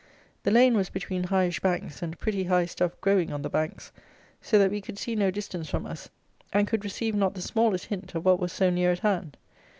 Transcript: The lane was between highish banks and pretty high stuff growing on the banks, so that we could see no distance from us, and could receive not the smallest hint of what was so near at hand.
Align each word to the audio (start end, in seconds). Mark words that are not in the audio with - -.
The 0.41 0.49
lane 0.49 0.75
was 0.75 0.89
between 0.89 1.25
highish 1.25 1.59
banks 1.61 2.01
and 2.01 2.17
pretty 2.17 2.45
high 2.45 2.65
stuff 2.65 2.99
growing 3.01 3.31
on 3.31 3.43
the 3.43 3.51
banks, 3.51 3.91
so 4.41 4.57
that 4.57 4.71
we 4.71 4.81
could 4.81 4.97
see 4.97 5.13
no 5.15 5.29
distance 5.29 5.69
from 5.69 5.85
us, 5.85 6.09
and 6.51 6.67
could 6.67 6.83
receive 6.83 7.13
not 7.13 7.35
the 7.35 7.41
smallest 7.43 7.85
hint 7.85 8.15
of 8.15 8.25
what 8.25 8.39
was 8.39 8.51
so 8.51 8.71
near 8.71 8.91
at 8.91 8.99
hand. 9.01 9.37